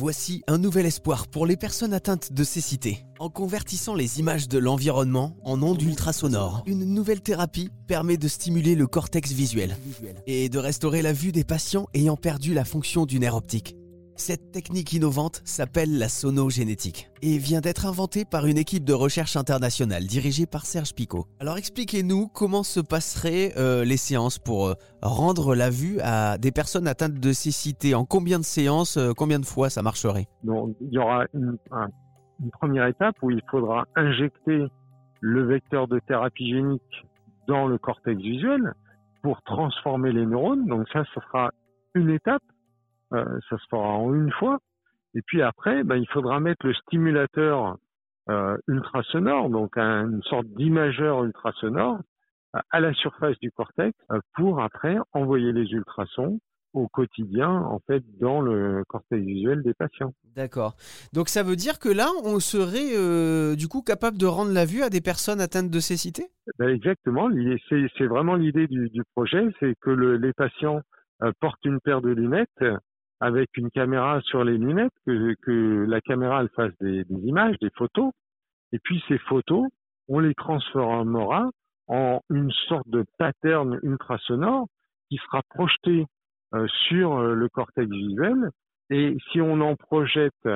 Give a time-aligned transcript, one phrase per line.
[0.00, 3.04] Voici un nouvel espoir pour les personnes atteintes de cécité.
[3.18, 8.76] En convertissant les images de l'environnement en ondes ultrasonores, une nouvelle thérapie permet de stimuler
[8.76, 9.76] le cortex visuel
[10.26, 13.76] et de restaurer la vue des patients ayant perdu la fonction du nerf optique.
[14.16, 19.36] Cette technique innovante s'appelle la sonogénétique et vient d'être inventée par une équipe de recherche
[19.36, 21.26] internationale dirigée par Serge Picot.
[21.40, 26.52] Alors expliquez-nous comment se passeraient euh, les séances pour euh, rendre la vue à des
[26.52, 27.94] personnes atteintes de cécité.
[27.94, 30.26] En combien de séances, euh, combien de fois ça marcherait?
[30.44, 31.88] Donc, il y aura une, un-
[32.42, 34.64] une première étape où il faudra injecter
[35.20, 37.06] le vecteur de thérapie génique
[37.48, 38.74] dans le cortex visuel
[39.22, 40.66] pour transformer les neurones.
[40.66, 41.50] Donc ça, ce sera
[41.94, 42.42] une étape.
[43.12, 44.58] Euh, ça se fera en une fois.
[45.14, 47.76] Et puis après, ben, il faudra mettre le stimulateur
[48.28, 51.98] euh, ultrasonore, donc un- une sorte d'imageur ultrasonore,
[52.70, 56.38] à- la surface du cortex euh, pour après envoyer les ultrasons
[56.72, 60.12] au quotidien, en fait, dans le cortex visuel des patients.
[60.36, 60.76] D'accord.
[61.12, 64.64] Donc ça veut dire que là, on serait euh, du coup capable de rendre la
[64.64, 66.28] vue à des personnes atteintes de cécité?
[66.60, 67.28] Ben, exactement.
[67.68, 70.80] C'est c'est vraiment l'idée du, du projet, c'est que le- les patients
[71.24, 72.64] euh, portent une paire de lunettes
[73.20, 77.56] avec une caméra sur les lunettes, que, que la caméra elle fasse des, des images,
[77.60, 78.12] des photos,
[78.72, 79.68] et puis ces photos,
[80.08, 81.50] on les transformera
[81.88, 84.66] en une sorte de pattern ultrasonore
[85.08, 86.06] qui sera projeté
[86.54, 88.50] euh, sur euh, le cortex visuel.
[88.90, 90.48] Et si on en projette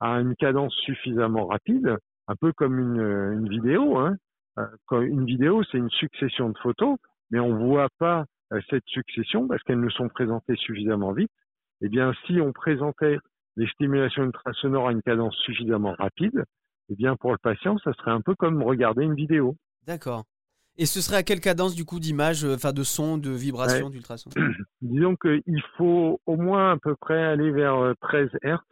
[0.00, 1.96] à une cadence suffisamment rapide,
[2.28, 4.16] un peu comme une, une vidéo, hein,
[4.58, 6.96] euh, une vidéo, c'est une succession de photos,
[7.30, 11.30] mais on voit pas euh, cette succession parce qu'elles ne sont présentées suffisamment vite.
[11.82, 13.18] Eh bien, si on présentait
[13.56, 16.44] les stimulations ultrasonores à une cadence suffisamment rapide,
[16.90, 19.56] eh bien, pour le patient, ça serait un peu comme regarder une vidéo.
[19.86, 20.24] D'accord.
[20.76, 23.90] Et ce serait à quelle cadence du coup d'image, euh, enfin de son, de vibration,
[23.90, 24.30] d'ultrason
[24.80, 28.64] Disons qu'il faut au moins à peu près aller vers euh, 13 Hertz,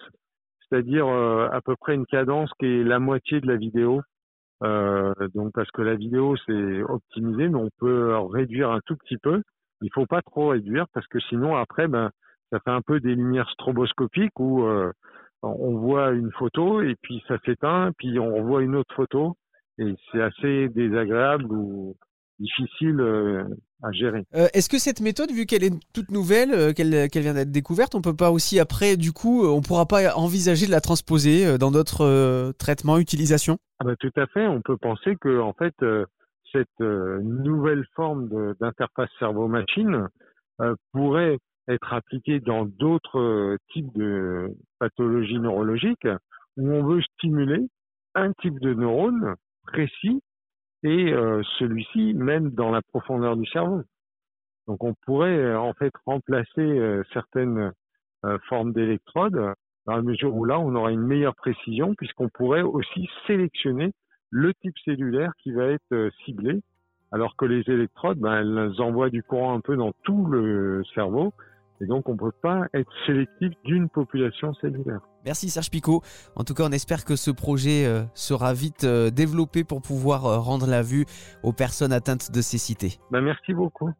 [0.68, 4.00] c'est-à-dire euh, à peu près une cadence qui est la moitié de la vidéo.
[4.64, 9.18] Euh, donc parce que la vidéo c'est optimisé, mais on peut réduire un tout petit
[9.18, 9.42] peu.
[9.82, 12.10] Il faut pas trop réduire parce que sinon après ben
[12.50, 14.92] ça fait un peu des lumières stroboscopiques où euh,
[15.42, 19.36] on voit une photo et puis ça s'éteint, puis on revoit une autre photo
[19.78, 21.96] et c'est assez désagréable ou
[22.38, 23.44] difficile euh,
[23.82, 24.24] à gérer.
[24.34, 27.94] Euh, Est-ce que cette méthode, vu qu'elle est toute nouvelle, euh, qu'elle vient d'être découverte,
[27.94, 31.46] on peut pas aussi après, du coup, euh, on pourra pas envisager de la transposer
[31.46, 33.58] euh, dans d'autres traitements, utilisations?
[33.80, 34.46] Ah bah, tout à fait.
[34.46, 36.04] On peut penser que en fait euh,
[36.52, 38.28] cette euh, nouvelle forme
[38.60, 40.08] d'interface cerveau-machine
[40.60, 46.08] euh, pourrait être appliquée dans d'autres euh, types de pathologies neurologiques
[46.56, 47.68] où on veut stimuler
[48.14, 49.34] un type de neurone
[49.64, 50.22] précis
[50.82, 53.82] et euh, celui-ci même dans la profondeur du cerveau.
[54.66, 57.72] Donc on pourrait euh, en fait remplacer certaines
[58.48, 59.54] formes d'électrodes
[59.86, 63.92] dans la mesure où là on aura une meilleure précision puisqu'on pourrait aussi sélectionner
[64.30, 66.60] le type cellulaire qui va être ciblé,
[67.12, 71.32] alors que les électrodes, ben, elles envoient du courant un peu dans tout le cerveau,
[71.80, 75.00] et donc on ne peut pas être sélectif d'une population cellulaire.
[75.24, 76.02] Merci Serge Picot.
[76.36, 80.26] En tout cas, on espère que ce projet euh, sera vite euh, développé pour pouvoir
[80.26, 81.04] euh, rendre la vue
[81.42, 82.98] aux personnes atteintes de cécité.
[83.10, 83.90] Ben, merci beaucoup.